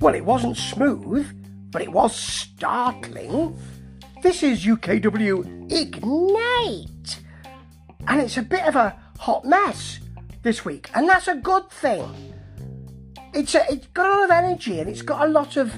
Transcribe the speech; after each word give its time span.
Well, 0.00 0.14
it 0.14 0.24
wasn't 0.24 0.56
smooth, 0.56 1.26
but 1.70 1.82
it 1.82 1.92
was 1.92 2.16
startling. 2.16 3.54
This 4.22 4.42
is 4.42 4.64
UKW 4.64 5.70
Ignite. 5.70 7.20
And 8.08 8.20
it's 8.22 8.38
a 8.38 8.42
bit 8.42 8.64
of 8.66 8.76
a 8.76 8.96
hot 9.18 9.44
mess 9.44 10.00
this 10.42 10.64
week, 10.64 10.88
and 10.94 11.06
that's 11.06 11.28
a 11.28 11.34
good 11.34 11.68
thing. 11.70 12.32
It's, 13.34 13.54
a, 13.54 13.62
it's 13.70 13.88
got 13.88 14.06
a 14.06 14.10
lot 14.10 14.24
of 14.24 14.30
energy 14.30 14.80
and 14.80 14.88
it's 14.88 15.02
got 15.02 15.28
a 15.28 15.30
lot 15.30 15.58
of 15.58 15.74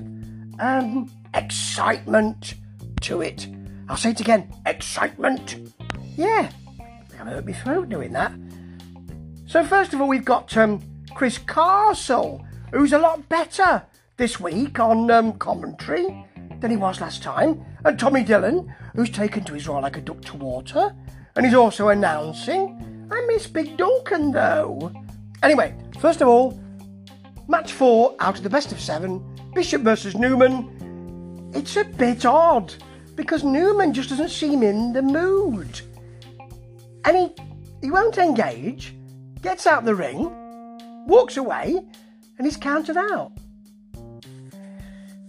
um, 0.61 1.11
excitement 1.35 2.55
to 3.01 3.23
it. 3.23 3.49
I'll 3.89 3.97
say 3.97 4.11
it 4.11 4.21
again 4.21 4.55
excitement. 4.67 5.73
Yeah, 6.17 6.49
I 7.15 7.25
hurt 7.25 7.45
my 7.45 7.53
throat 7.53 7.89
doing 7.89 8.13
that. 8.13 8.33
So, 9.47 9.65
first 9.65 9.93
of 9.93 10.01
all, 10.01 10.07
we've 10.07 10.25
got 10.25 10.57
um, 10.57 10.81
Chris 11.13 11.39
Castle, 11.39 12.47
who's 12.71 12.93
a 12.93 12.99
lot 12.99 13.29
better 13.29 13.83
this 14.17 14.39
week 14.39 14.79
on 14.79 15.11
um, 15.11 15.33
commentary 15.39 16.27
than 16.61 16.71
he 16.71 16.77
was 16.77 17.01
last 17.01 17.23
time, 17.23 17.65
and 17.85 17.99
Tommy 17.99 18.23
Dillon, 18.23 18.73
who's 18.95 19.11
taken 19.11 19.45
to 19.45 19.55
his 19.55 19.67
role 19.67 19.83
like 19.83 19.97
a 19.97 20.01
duck 20.01 20.21
to 20.23 20.37
water, 20.37 20.95
and 21.35 21.45
he's 21.45 21.55
also 21.55 21.89
announcing. 21.89 23.09
I 23.11 23.25
miss 23.27 23.47
Big 23.47 23.77
Duncan 23.77 24.33
though. 24.33 24.93
Anyway, 25.43 25.75
first 25.99 26.21
of 26.21 26.29
all, 26.29 26.61
match 27.49 27.73
four 27.73 28.15
out 28.21 28.37
of 28.37 28.45
the 28.45 28.51
best 28.51 28.71
of 28.71 28.81
seven 28.81 29.23
Bishop 29.55 29.83
versus 29.83 30.15
Newman. 30.15 31.51
It's 31.55 31.77
a 31.77 31.85
bit 31.85 32.25
odd 32.25 32.75
because 33.15 33.45
Newman 33.45 33.93
just 33.93 34.09
doesn't 34.09 34.31
seem 34.31 34.63
in 34.63 34.93
the 34.93 35.03
mood. 35.03 35.81
And 37.05 37.17
he, 37.17 37.35
he 37.83 37.91
won't 37.91 38.19
engage, 38.19 38.95
gets 39.43 39.67
out 39.67 39.85
the 39.85 39.95
ring, 39.95 40.31
walks 41.07 41.37
away, 41.37 41.81
and 42.39 42.47
he's 42.47 42.57
counted 42.57 42.97
out. 42.97 43.33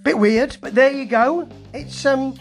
Bit 0.04 0.20
weird, 0.20 0.58
but 0.60 0.76
there 0.76 0.92
you 0.92 1.06
go. 1.06 1.48
It's 1.74 2.06
um, 2.06 2.38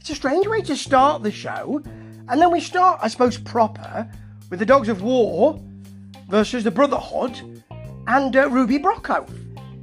it's 0.00 0.10
a 0.10 0.14
strange 0.14 0.46
way 0.46 0.62
to 0.62 0.76
start 0.76 1.24
the 1.24 1.32
show, 1.32 1.82
and 2.28 2.40
then 2.40 2.52
we 2.52 2.60
start, 2.60 3.00
I 3.02 3.08
suppose, 3.08 3.36
proper 3.36 4.08
with 4.48 4.60
the 4.60 4.66
Dogs 4.66 4.88
of 4.88 5.02
War 5.02 5.60
versus 6.28 6.62
the 6.62 6.70
Brotherhood 6.70 7.64
and 8.06 8.36
uh, 8.36 8.48
Ruby 8.48 8.78
Brocco. 8.78 9.28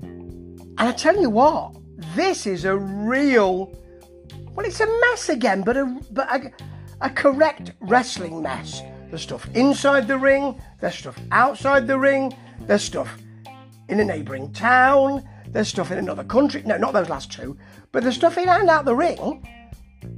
And 0.03 0.79
I 0.79 0.93
tell 0.93 1.19
you 1.19 1.29
what, 1.29 1.75
this 2.15 2.47
is 2.47 2.63
a 2.63 2.77
real, 2.77 3.75
well, 4.55 4.65
it's 4.65 4.79
a 4.79 4.87
mess 4.87 5.27
again, 5.27 5.63
but 5.63 5.75
a 5.75 5.99
but 6.11 6.33
a, 6.33 6.51
a 7.01 7.09
correct 7.09 7.73
wrestling 7.81 8.41
mess. 8.41 8.81
There's 9.09 9.23
stuff 9.23 9.49
inside 9.53 10.07
the 10.07 10.17
ring, 10.17 10.61
there's 10.79 10.95
stuff 10.95 11.19
outside 11.33 11.87
the 11.87 11.99
ring, 11.99 12.33
there's 12.61 12.83
stuff 12.83 13.17
in 13.89 13.99
a 13.99 14.05
neighbouring 14.05 14.53
town, 14.53 15.27
there's 15.51 15.67
stuff 15.67 15.91
in 15.91 15.97
another 15.97 16.23
country. 16.23 16.63
No, 16.65 16.77
not 16.77 16.93
those 16.93 17.09
last 17.09 17.31
two, 17.31 17.57
but 17.91 18.03
there's 18.03 18.15
stuff 18.15 18.37
in 18.37 18.49
and 18.49 18.69
out 18.69 18.85
the 18.85 18.95
ring. 18.95 19.47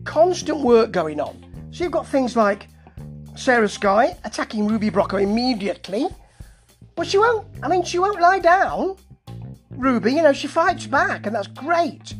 Constant 0.03 0.59
work 0.61 0.91
going 0.91 1.19
on. 1.19 1.45
So 1.71 1.83
you've 1.83 1.93
got 1.93 2.07
things 2.07 2.35
like 2.35 2.67
Sarah 3.35 3.69
Sky 3.69 4.15
attacking 4.23 4.67
Ruby 4.67 4.89
Brocco 4.89 5.21
immediately. 5.21 6.07
But 6.95 7.07
she 7.07 7.17
won't, 7.17 7.47
I 7.63 7.67
mean, 7.67 7.83
she 7.83 7.97
won't 7.97 8.21
lie 8.21 8.39
down. 8.39 8.97
Ruby, 9.71 10.13
you 10.13 10.21
know, 10.21 10.33
she 10.33 10.47
fights 10.47 10.85
back, 10.85 11.25
and 11.25 11.35
that's 11.35 11.47
great. 11.47 12.13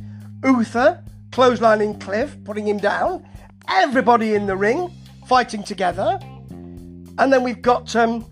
Uther 0.44 1.03
clotheslining 1.33 2.00
Cliff, 2.00 2.38
putting 2.44 2.67
him 2.67 2.77
down. 2.77 3.27
Everybody 3.67 4.36
in 4.36 4.45
the 4.45 4.55
ring 4.55 4.92
fighting 5.27 5.64
together. 5.64 6.20
And 6.52 7.33
then 7.33 7.44
we've 7.44 7.61
got 7.61 7.95
um, 7.95 8.25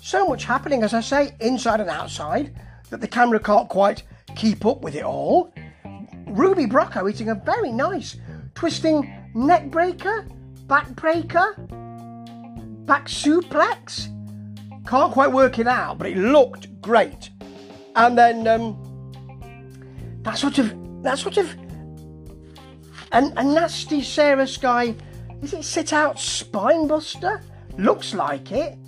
so 0.00 0.26
much 0.26 0.44
happening, 0.44 0.82
as 0.82 0.94
I 0.94 1.00
say, 1.00 1.34
inside 1.40 1.80
and 1.80 1.90
outside, 1.90 2.54
that 2.90 3.00
the 3.00 3.08
camera 3.08 3.40
can't 3.40 3.68
quite 3.68 4.04
keep 4.36 4.64
up 4.66 4.82
with 4.82 4.94
it 4.94 5.04
all. 5.04 5.52
Ruby 6.26 6.66
Brocco 6.66 7.10
eating 7.10 7.28
a 7.28 7.34
very 7.34 7.70
nice 7.70 8.16
twisting 8.54 9.30
neck 9.34 9.70
breaker, 9.70 10.26
back 10.66 10.88
breaker, 10.90 11.54
back 12.86 13.06
suplex. 13.06 14.10
Can't 14.86 15.12
quite 15.12 15.32
work 15.32 15.58
it 15.58 15.66
out, 15.66 15.98
but 15.98 16.08
it 16.08 16.16
looked 16.16 16.80
great. 16.82 17.30
And 17.96 18.18
then 18.18 18.46
um, 18.46 18.76
that 20.22 20.38
sort 20.38 20.58
of 20.58 20.74
that 21.02 21.18
sort 21.18 21.36
of 21.36 21.54
a, 23.12 23.32
a 23.36 23.44
nasty 23.44 24.02
Sarah 24.02 24.46
Sky. 24.46 24.94
Is 25.42 25.52
it 25.52 25.64
sit 25.64 25.92
out 25.92 26.18
spine 26.18 26.86
buster? 26.86 27.42
Looks 27.76 28.14
like 28.14 28.50
it. 28.50 28.78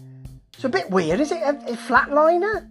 It's 0.55 0.65
a 0.65 0.69
bit 0.69 0.91
weird. 0.91 1.21
Is 1.21 1.33
it 1.33 1.43
a, 1.43 1.51
a 1.73 1.77
flatliner? 1.77 2.69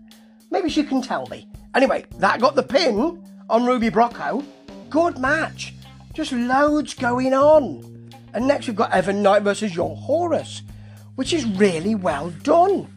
Maybe 0.50 0.70
she 0.70 0.84
can 0.84 1.02
tell 1.02 1.28
me. 1.28 1.48
Anyway, 1.76 2.06
that 2.18 2.40
got 2.40 2.56
the 2.56 2.64
pin 2.64 3.22
on 3.50 3.66
Ruby 3.66 3.90
Brocco. 3.90 4.44
Good 4.90 5.20
match. 5.20 5.74
Just 6.14 6.32
loads 6.32 6.94
going 6.94 7.34
on. 7.34 8.10
And 8.34 8.48
next 8.48 8.68
we've 8.68 8.76
got 8.76 8.92
Evan 8.92 9.22
Knight 9.22 9.44
versus 9.44 9.76
Young 9.76 9.96
Horus, 9.96 10.62
which 11.16 11.34
is 11.34 11.46
really 11.46 11.94
well 11.94 12.30
done. 12.44 12.88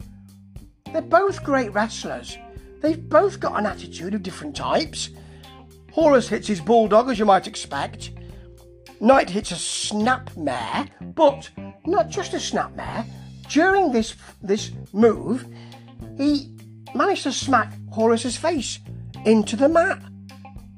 They're 0.92 1.02
both 1.02 1.42
great 1.42 1.72
wrestlers. 1.72 2.38
They've 2.80 3.08
both 3.08 3.40
got 3.40 3.58
an 3.58 3.66
attitude 3.66 4.14
of 4.14 4.22
different 4.22 4.54
types. 4.54 5.10
Horus 5.92 6.28
hits 6.28 6.46
his 6.46 6.60
bulldog, 6.60 7.10
as 7.10 7.18
you 7.18 7.24
might 7.24 7.48
expect. 7.48 8.12
Knight 9.00 9.30
hits 9.30 9.50
a 9.50 9.56
snap 9.56 10.36
mare, 10.36 10.86
but 11.14 11.50
not 11.84 12.08
just 12.08 12.34
a 12.34 12.40
snap 12.40 12.74
mare. 12.76 13.04
During 13.48 13.92
this 13.92 14.14
this 14.42 14.70
move, 14.92 15.46
he 16.16 16.54
managed 16.94 17.24
to 17.24 17.32
smack 17.32 17.72
Horus's 17.98 18.36
face 18.36 18.78
into 19.24 19.56
the 19.56 19.68
mat. 19.68 20.00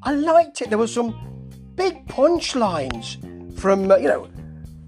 I 0.03 0.15
liked 0.15 0.63
it. 0.63 0.71
There 0.71 0.79
were 0.79 0.87
some 0.87 1.51
big 1.75 2.07
punchlines 2.09 3.59
from, 3.59 3.91
uh, 3.91 3.97
you 3.97 4.09
know, 4.09 4.31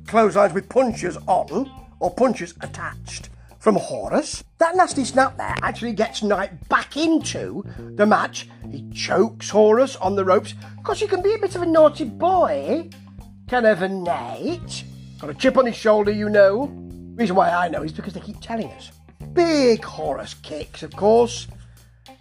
clotheslines 0.06 0.54
with 0.54 0.66
punches 0.70 1.18
on 1.26 1.70
or 2.00 2.10
punches 2.10 2.54
attached 2.62 3.28
from 3.58 3.76
Horus. 3.76 4.42
That 4.56 4.74
nasty 4.76 5.04
snap 5.04 5.36
there 5.36 5.54
actually 5.60 5.92
gets 5.92 6.22
Knight 6.22 6.70
back 6.70 6.96
into 6.96 7.66
the 7.96 8.06
match. 8.06 8.48
He 8.70 8.88
chokes 8.92 9.50
Horus 9.50 9.96
on 9.96 10.16
the 10.16 10.24
ropes 10.24 10.54
because 10.78 11.00
he 11.00 11.06
can 11.06 11.20
be 11.20 11.34
a 11.34 11.38
bit 11.38 11.54
of 11.54 11.60
a 11.60 11.66
naughty 11.66 12.04
boy. 12.04 12.88
Can 13.46 13.66
Evan 13.66 14.04
Knight. 14.04 14.84
Got 15.20 15.28
a 15.28 15.34
chip 15.34 15.58
on 15.58 15.66
his 15.66 15.76
shoulder, 15.76 16.10
you 16.10 16.30
know. 16.30 16.72
Reason 17.14 17.36
why 17.36 17.50
I 17.50 17.68
know 17.68 17.82
is 17.82 17.92
because 17.92 18.14
they 18.14 18.20
keep 18.20 18.40
telling 18.40 18.70
us. 18.70 18.90
Big 19.34 19.84
Horus 19.84 20.32
kicks, 20.32 20.82
of 20.82 20.96
course. 20.96 21.46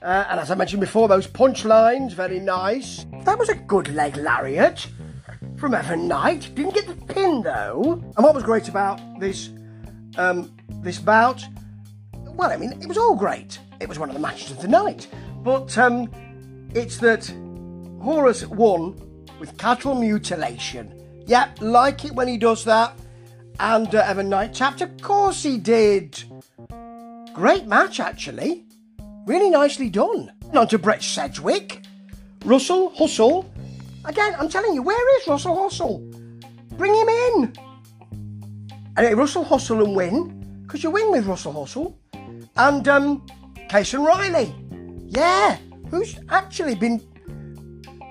Uh, 0.01 0.25
and 0.29 0.39
as 0.39 0.49
I 0.49 0.55
mentioned 0.55 0.81
before, 0.81 1.07
those 1.07 1.27
punchlines, 1.27 2.13
very 2.13 2.39
nice. 2.39 3.05
That 3.23 3.37
was 3.37 3.49
a 3.49 3.55
good 3.55 3.93
leg 3.93 4.17
lariat 4.17 4.87
from 5.57 5.75
Evan 5.75 6.07
Knight. 6.07 6.49
Didn't 6.55 6.73
get 6.73 6.87
the 6.87 7.13
pin 7.13 7.43
though. 7.43 8.01
And 8.17 8.23
what 8.23 8.33
was 8.33 8.43
great 8.43 8.67
about 8.67 8.99
this 9.19 9.49
um, 10.17 10.51
this 10.81 10.97
bout? 10.97 11.43
Well, 12.33 12.51
I 12.51 12.57
mean, 12.57 12.71
it 12.81 12.87
was 12.87 12.97
all 12.97 13.15
great. 13.15 13.59
It 13.79 13.87
was 13.87 13.99
one 13.99 14.09
of 14.09 14.15
the 14.15 14.21
matches 14.21 14.51
of 14.51 14.61
the 14.61 14.67
night. 14.67 15.07
But 15.43 15.77
um, 15.77 16.09
it's 16.73 16.97
that 16.97 17.31
Horus 18.01 18.45
won 18.47 19.27
with 19.39 19.55
cattle 19.57 19.93
mutilation. 19.93 20.97
Yep, 21.27 21.61
like 21.61 22.05
it 22.05 22.13
when 22.13 22.27
he 22.27 22.37
does 22.37 22.63
that. 22.65 22.97
And 23.59 23.93
uh, 23.93 23.99
Evan 23.99 24.29
Knight 24.29 24.55
tapped. 24.55 24.81
Of 24.81 24.99
course 25.01 25.43
he 25.43 25.59
did. 25.59 26.23
Great 27.33 27.67
match, 27.67 27.99
actually. 27.99 28.65
Really 29.25 29.49
nicely 29.49 29.89
done. 29.89 30.31
And 30.47 30.57
on 30.57 30.67
to 30.69 30.79
Brett 30.79 31.03
Sedgwick. 31.03 31.83
Russell 32.45 32.89
Hustle. 32.95 33.51
Again, 34.05 34.35
I'm 34.39 34.49
telling 34.49 34.73
you, 34.73 34.81
where 34.81 35.19
is 35.19 35.27
Russell 35.27 35.61
Hustle? 35.61 35.99
Bring 36.71 36.93
him 36.93 37.07
in. 37.07 37.53
Anyway, 38.97 39.13
Russell 39.13 39.43
Hustle 39.43 39.83
and 39.83 39.95
win, 39.95 40.63
because 40.63 40.83
you 40.83 40.89
win 40.89 41.11
with 41.11 41.25
Russell 41.27 41.53
Hustle. 41.53 41.97
And 42.57 42.87
um, 42.87 43.25
Cason 43.69 44.05
Riley. 44.05 44.53
Yeah, 45.07 45.57
who's 45.89 46.19
actually 46.29 46.75
been, 46.75 47.01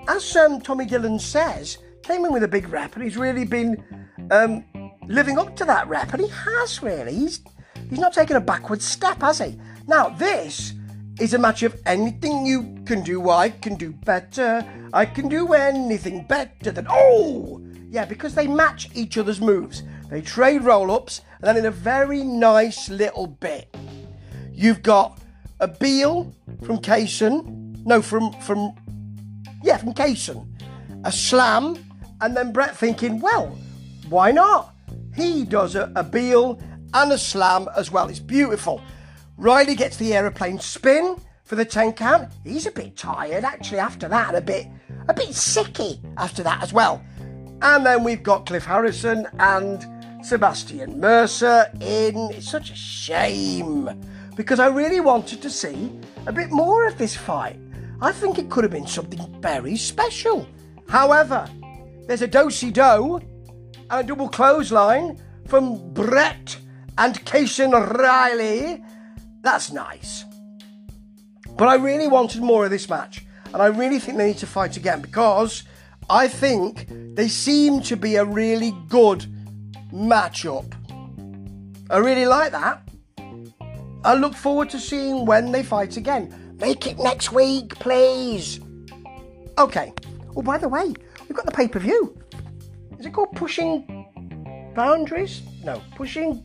as 0.07 0.35
um, 0.37 0.61
Tommy 0.61 0.85
Dillon 0.85 1.19
says, 1.19 1.77
came 2.03 2.25
in 2.25 2.31
with 2.31 2.43
a 2.43 2.47
big 2.47 2.69
rep 2.69 2.95
and 2.95 3.03
he's 3.03 3.17
really 3.17 3.45
been 3.45 3.83
um, 4.31 4.63
living 5.07 5.37
up 5.37 5.55
to 5.57 5.65
that 5.65 5.87
rep. 5.87 6.13
And 6.13 6.23
he 6.23 6.29
has 6.29 6.81
really. 6.81 7.13
He's, 7.13 7.41
he's 7.89 7.99
not 7.99 8.13
taken 8.13 8.37
a 8.37 8.41
backward 8.41 8.81
step, 8.81 9.21
has 9.21 9.39
he? 9.39 9.59
Now, 9.87 10.09
this 10.09 10.73
is 11.19 11.33
a 11.33 11.37
match 11.37 11.63
of 11.63 11.79
anything 11.85 12.45
you 12.45 12.77
can 12.85 13.03
do, 13.03 13.29
I 13.29 13.49
can 13.49 13.75
do 13.75 13.91
better. 13.91 14.65
I 14.93 15.05
can 15.05 15.27
do 15.29 15.53
anything 15.53 16.23
better 16.23 16.71
than. 16.71 16.87
Oh! 16.89 17.61
Yeah, 17.89 18.05
because 18.05 18.35
they 18.35 18.47
match 18.47 18.89
each 18.93 19.17
other's 19.17 19.41
moves. 19.41 19.83
They 20.09 20.21
trade 20.21 20.63
roll 20.63 20.91
ups, 20.91 21.21
and 21.35 21.43
then 21.43 21.57
in 21.57 21.65
a 21.65 21.71
very 21.71 22.23
nice 22.23 22.89
little 22.89 23.27
bit, 23.27 23.75
you've 24.51 24.83
got 24.83 25.21
a 25.59 25.67
Beal 25.67 26.33
from 26.63 26.77
Cason. 26.79 27.85
No, 27.85 28.01
from. 28.01 28.33
from 28.41 28.73
yeah, 29.63 29.77
from 29.77 29.93
Cason. 29.93 30.47
A 31.03 31.11
slam, 31.11 31.77
and 32.21 32.35
then 32.35 32.51
Brett 32.51 32.75
thinking, 32.75 33.19
well, 33.19 33.57
why 34.09 34.31
not? 34.31 34.75
He 35.15 35.43
does 35.43 35.75
a, 35.75 35.91
a 35.95 36.03
Beal 36.03 36.59
and 36.93 37.11
a 37.11 37.17
slam 37.17 37.67
as 37.75 37.91
well. 37.91 38.09
It's 38.09 38.19
beautiful. 38.19 38.81
Riley 39.41 39.73
gets 39.73 39.97
the 39.97 40.13
aeroplane 40.13 40.59
spin 40.59 41.15
for 41.45 41.55
the 41.55 41.65
10 41.65 41.93
count. 41.93 42.31
He's 42.43 42.67
a 42.67 42.71
bit 42.71 42.95
tired 42.95 43.43
actually 43.43 43.79
after 43.79 44.07
that, 44.07 44.35
a 44.35 44.39
bit 44.39 44.67
a 45.09 45.15
bit 45.15 45.29
sicky 45.29 45.99
after 46.17 46.43
that 46.43 46.61
as 46.61 46.71
well. 46.73 47.01
And 47.63 47.83
then 47.83 48.03
we've 48.03 48.21
got 48.21 48.45
Cliff 48.45 48.63
Harrison 48.63 49.25
and 49.39 49.83
Sebastian 50.23 50.99
Mercer 50.99 51.71
in. 51.81 52.29
It's 52.33 52.51
such 52.51 52.69
a 52.69 52.75
shame 52.75 53.89
because 54.35 54.59
I 54.59 54.67
really 54.67 54.99
wanted 54.99 55.41
to 55.41 55.49
see 55.49 55.91
a 56.27 56.31
bit 56.31 56.51
more 56.51 56.85
of 56.85 56.99
this 56.99 57.15
fight. 57.15 57.59
I 57.99 58.11
think 58.11 58.37
it 58.37 58.51
could 58.51 58.63
have 58.63 58.71
been 58.71 58.85
something 58.85 59.41
very 59.41 59.75
special. 59.75 60.47
However, 60.87 61.49
there's 62.05 62.21
a 62.21 62.27
dosey 62.27 62.69
do 62.69 63.19
and 63.89 64.01
a 64.01 64.03
double 64.03 64.29
clothesline 64.29 65.19
from 65.47 65.93
Brett 65.93 66.57
and 66.99 67.19
Cason 67.25 67.71
Riley. 67.97 68.83
That's 69.41 69.71
nice. 69.71 70.25
But 71.57 71.67
I 71.67 71.75
really 71.75 72.07
wanted 72.07 72.41
more 72.41 72.65
of 72.65 72.71
this 72.71 72.89
match, 72.89 73.25
and 73.53 73.61
I 73.61 73.67
really 73.67 73.99
think 73.99 74.17
they 74.17 74.27
need 74.27 74.37
to 74.39 74.47
fight 74.47 74.77
again 74.77 75.01
because 75.01 75.63
I 76.09 76.27
think 76.27 76.87
they 77.15 77.27
seem 77.27 77.81
to 77.83 77.95
be 77.95 78.15
a 78.15 78.25
really 78.25 78.73
good 78.87 79.25
matchup. 79.93 80.73
I 81.89 81.97
really 81.97 82.25
like 82.25 82.51
that. 82.51 82.87
I 84.03 84.15
look 84.15 84.33
forward 84.33 84.69
to 84.71 84.79
seeing 84.79 85.25
when 85.25 85.51
they 85.51 85.63
fight 85.63 85.97
again. 85.97 86.55
Make 86.59 86.87
it 86.87 86.97
next 86.97 87.31
week, 87.31 87.75
please. 87.75 88.59
Okay. 89.57 89.93
Oh, 90.35 90.41
by 90.41 90.57
the 90.57 90.69
way, 90.69 90.93
we've 91.27 91.35
got 91.35 91.45
the 91.45 91.51
pay 91.51 91.67
per 91.67 91.79
view. 91.79 92.17
Is 92.97 93.05
it 93.05 93.13
called 93.13 93.31
Pushing 93.35 94.71
Boundaries? 94.75 95.41
No, 95.63 95.81
Pushing. 95.95 96.43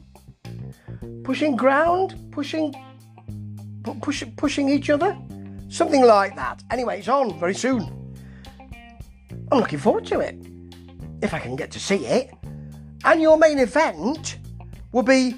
Pushing 1.23 1.57
Ground? 1.57 2.15
Pushing. 2.33 2.75
Push, 4.01 4.25
pushing 4.37 4.69
each 4.69 4.91
other? 4.91 5.17
Something 5.69 6.05
like 6.05 6.37
that. 6.37 6.63
Anyway, 6.71 6.99
it's 6.99 7.09
on 7.09 7.39
very 7.39 7.55
soon. 7.55 8.15
I'm 9.51 9.59
looking 9.59 9.79
forward 9.79 10.07
to 10.07 10.21
it. 10.21 10.37
If 11.23 11.33
I 11.35 11.39
can 11.39 11.57
get 11.57 11.71
to 11.73 11.81
see 11.81 12.07
it. 12.07 12.31
And 13.05 13.21
your 13.21 13.39
main 13.39 13.59
event 13.59 14.39
will 14.93 15.03
be 15.03 15.37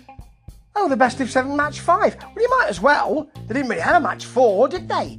Oh, 0.81 0.89
the 0.89 0.97
best 0.97 1.21
of 1.21 1.29
seven 1.29 1.57
match 1.57 1.81
five. 1.81 2.17
Well, 2.23 2.41
you 2.41 2.49
might 2.51 2.69
as 2.69 2.81
well. 2.81 3.29
They 3.49 3.55
didn't 3.55 3.69
really 3.69 3.83
have 3.83 3.97
a 3.97 4.01
match 4.01 4.27
four, 4.27 4.69
did 4.69 4.89
they? 4.89 5.19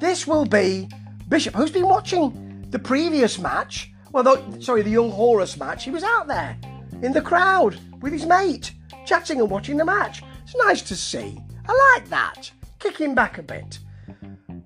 This 0.00 0.26
will 0.26 0.44
be 0.44 0.86
Bishop, 1.30 1.54
who's 1.54 1.70
been 1.70 1.88
watching 1.88 2.66
the 2.68 2.78
previous 2.78 3.38
match. 3.38 3.90
Well, 4.12 4.22
the, 4.22 4.60
sorry, 4.60 4.82
the 4.82 4.90
Young 4.90 5.10
Horus 5.10 5.56
match. 5.56 5.84
He 5.84 5.90
was 5.90 6.04
out 6.04 6.28
there 6.28 6.58
in 7.00 7.12
the 7.12 7.22
crowd 7.22 7.78
with 8.02 8.12
his 8.12 8.26
mate, 8.26 8.72
chatting 9.06 9.40
and 9.40 9.48
watching 9.48 9.78
the 9.78 9.84
match. 9.86 10.22
It's 10.42 10.54
nice 10.56 10.82
to 10.82 10.94
see. 10.94 11.40
I 11.66 11.94
like 11.96 12.10
that. 12.10 12.50
Kicking 12.82 13.14
back 13.14 13.38
a 13.38 13.42
bit. 13.44 13.78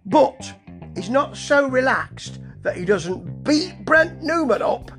But 0.06 0.54
he's 0.94 1.10
not 1.10 1.36
so 1.36 1.68
relaxed 1.68 2.40
that 2.62 2.74
he 2.74 2.86
doesn't 2.86 3.44
beat 3.44 3.84
Brent 3.84 4.22
Newman 4.22 4.62
up 4.62 4.90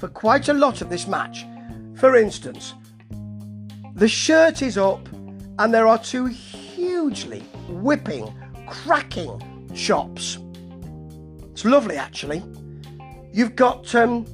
for 0.00 0.08
quite 0.08 0.48
a 0.48 0.52
lot 0.52 0.82
of 0.82 0.90
this 0.90 1.06
match. 1.06 1.46
For 1.94 2.16
instance, 2.16 2.74
the 3.94 4.08
shirt 4.08 4.60
is 4.60 4.76
up, 4.76 5.06
and 5.60 5.72
there 5.72 5.86
are 5.86 5.98
two 5.98 6.26
hugely 6.26 7.40
whipping, 7.68 8.34
cracking 8.66 9.70
chops. 9.72 10.38
It's 11.52 11.64
lovely, 11.64 11.96
actually. 11.96 12.42
You've 13.32 13.54
got, 13.54 13.94
um, 13.94 14.26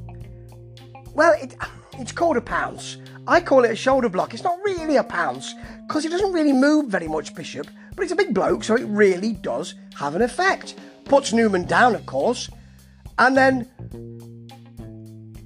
well, 1.13 1.35
it, 1.35 1.55
it's 1.99 2.13
called 2.13 2.39
a 2.39 2.41
pounce. 2.41 2.97
I 3.27 3.41
call 3.41 3.65
it 3.65 3.71
a 3.71 3.77
shoulder 3.77 4.09
block. 4.09 4.35
It's 4.35 4.43
not 4.43 4.59
really 4.65 4.97
a 4.97 5.05
pounce 5.05 5.55
because 5.87 6.05
it 6.05 6.11
doesn't 6.11 6.33
really 6.33 6.53
move 6.53 6.87
very 6.87 7.09
much, 7.09 7.35
Bishop, 7.35 7.69
but 7.95 8.03
it's 8.03 8.13
a 8.13 8.17
big 8.17 8.35
bloke, 8.35 8.65
so 8.65 8.75
it 8.77 8.85
really 8.87 9.33
does 9.33 9.75
have 9.95 10.15
an 10.15 10.23
effect. 10.23 10.75
Puts 11.05 11.33
Newman 11.33 11.65
down, 11.65 11.95
of 11.95 12.07
course, 12.07 12.49
and 13.19 13.37
then 13.37 13.69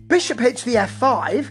Bishop 0.06 0.38
hits 0.38 0.62
the 0.62 0.74
F5, 0.74 1.50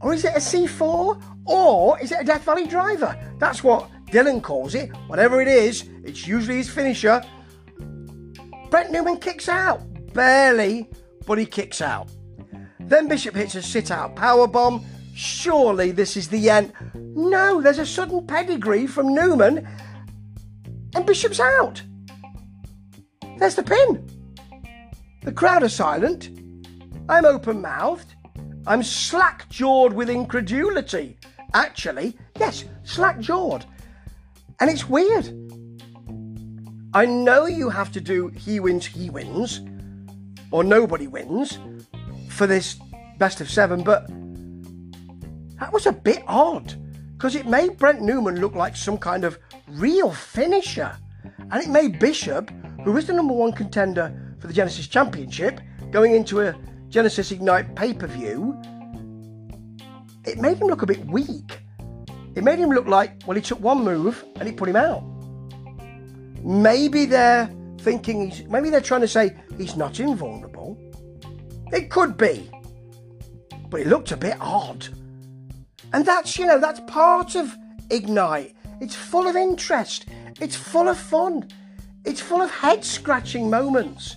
or 0.00 0.12
is 0.12 0.24
it 0.24 0.34
a 0.34 0.40
C4? 0.40 1.22
Or 1.46 2.00
is 2.00 2.10
it 2.12 2.20
a 2.20 2.24
Death 2.24 2.44
Valley 2.44 2.66
driver? 2.66 3.16
That's 3.38 3.62
what 3.62 3.90
Dillon 4.10 4.40
calls 4.40 4.74
it. 4.74 4.90
Whatever 5.08 5.40
it 5.40 5.48
is, 5.48 5.88
it's 6.02 6.26
usually 6.26 6.58
his 6.58 6.70
finisher. 6.70 7.22
Brent 8.70 8.90
Newman 8.90 9.18
kicks 9.18 9.48
out. 9.48 9.82
Barely, 10.14 10.88
but 11.26 11.38
he 11.38 11.46
kicks 11.46 11.80
out. 11.80 12.08
Then 12.80 13.08
Bishop 13.08 13.34
hits 13.34 13.54
a 13.54 13.62
sit 13.62 13.90
out 13.90 14.16
power 14.16 14.46
bomb. 14.46 14.84
Surely 15.14 15.92
this 15.92 16.16
is 16.16 16.28
the 16.28 16.50
end. 16.50 16.72
No, 16.94 17.60
there's 17.60 17.78
a 17.78 17.86
sudden 17.86 18.26
pedigree 18.26 18.86
from 18.86 19.14
Newman, 19.14 19.66
and 20.94 21.06
Bishop's 21.06 21.38
out. 21.38 21.80
There's 23.38 23.54
the 23.54 23.62
pin. 23.62 24.08
The 25.22 25.32
crowd 25.32 25.62
are 25.62 25.68
silent. 25.68 26.30
I'm 27.08 27.24
open 27.24 27.62
mouthed. 27.62 28.14
I'm 28.66 28.82
slack 28.82 29.48
jawed 29.50 29.92
with 29.92 30.10
incredulity. 30.10 31.16
Actually, 31.52 32.16
yes, 32.38 32.64
slack 32.82 33.20
jawed. 33.20 33.66
And 34.58 34.68
it's 34.68 34.88
weird. 34.88 35.28
I 36.92 37.06
know 37.06 37.46
you 37.46 37.70
have 37.70 37.92
to 37.92 38.00
do 38.00 38.28
he 38.28 38.58
wins, 38.58 38.86
he 38.86 39.10
wins, 39.10 39.60
or 40.50 40.64
nobody 40.64 41.06
wins 41.06 41.58
for 42.28 42.46
this 42.46 42.78
best 43.18 43.40
of 43.40 43.50
seven, 43.50 43.82
but 43.82 44.08
that 45.60 45.72
was 45.72 45.86
a 45.86 45.92
bit 45.92 46.22
odd 46.26 46.74
because 47.12 47.34
it 47.34 47.46
made 47.46 47.78
Brent 47.78 48.02
Newman 48.02 48.40
look 48.40 48.54
like 48.54 48.76
some 48.76 48.98
kind 48.98 49.24
of 49.24 49.38
real 49.68 50.10
finisher. 50.12 50.96
And 51.50 51.62
it 51.62 51.68
made 51.68 51.98
Bishop, 51.98 52.50
who 52.84 52.96
is 52.96 53.06
the 53.06 53.12
number 53.12 53.34
one 53.34 53.52
contender 53.52 54.36
for 54.38 54.46
the 54.46 54.52
Genesis 54.52 54.88
Championship, 54.88 55.60
going 55.90 56.14
into 56.14 56.40
a 56.40 56.54
Genesis 56.88 57.30
Ignite 57.30 57.74
pay 57.74 57.94
per 57.94 58.06
view, 58.06 58.60
it 60.24 60.38
made 60.38 60.58
him 60.58 60.68
look 60.68 60.82
a 60.82 60.86
bit 60.86 61.04
weak. 61.06 61.60
It 62.34 62.42
made 62.42 62.58
him 62.58 62.70
look 62.70 62.86
like, 62.86 63.22
well, 63.26 63.36
he 63.36 63.42
took 63.42 63.60
one 63.60 63.84
move 63.84 64.24
and 64.36 64.48
it 64.48 64.56
put 64.56 64.68
him 64.68 64.76
out. 64.76 65.02
Maybe 66.42 67.06
they're 67.06 67.50
thinking 67.78 68.30
he's, 68.30 68.46
maybe 68.48 68.70
they're 68.70 68.80
trying 68.80 69.02
to 69.02 69.08
say 69.08 69.36
he's 69.56 69.76
not 69.76 70.00
invulnerable. 70.00 70.78
It 71.72 71.90
could 71.90 72.16
be. 72.16 72.50
But 73.70 73.80
it 73.80 73.86
looked 73.86 74.12
a 74.12 74.16
bit 74.16 74.36
odd. 74.40 74.88
And 75.94 76.04
that's, 76.04 76.36
you 76.40 76.44
know, 76.44 76.58
that's 76.58 76.80
part 76.88 77.36
of 77.36 77.56
Ignite. 77.88 78.56
It's 78.80 78.96
full 78.96 79.28
of 79.28 79.36
interest, 79.36 80.06
it's 80.40 80.56
full 80.56 80.88
of 80.88 80.98
fun, 80.98 81.48
it's 82.04 82.20
full 82.20 82.42
of 82.42 82.50
head 82.50 82.84
scratching 82.84 83.48
moments. 83.48 84.16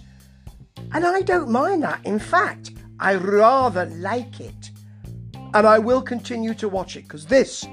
And 0.91 1.05
I 1.05 1.21
don't 1.21 1.51
mind 1.51 1.83
that. 1.83 2.03
In 2.03 2.17
fact, 2.17 2.71
I 2.99 3.13
rather 3.13 3.85
like 3.85 4.39
it 4.39 4.71
and 5.53 5.67
I 5.67 5.77
will 5.77 6.01
continue 6.01 6.55
to 6.55 6.67
watch 6.67 6.95
it 6.95 7.03
because 7.03 7.27
this 7.27 7.67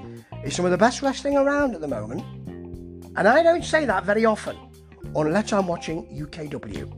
is 0.45 0.55
some 0.55 0.67
of 0.67 0.71
the 0.71 0.77
best 0.77 1.01
wrestling 1.01 1.39
around 1.39 1.75
at 1.75 1.81
the 1.81 1.89
moment. 1.89 2.23
And 3.17 3.27
I 3.27 3.43
don't 3.43 3.65
say 3.65 3.87
that 3.87 4.05
very 4.05 4.27
often, 4.27 4.59
unless 5.17 5.51
I'm 5.51 5.67
watching 5.67 6.05
UKW. 6.15 6.93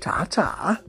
Ta 0.00 0.26
ta. 0.28 0.82